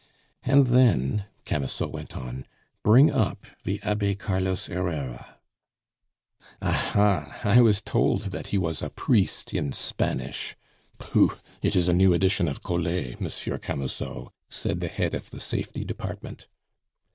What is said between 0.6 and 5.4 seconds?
then," Camusot went on, "bring up the Abbe Carlos Herrera."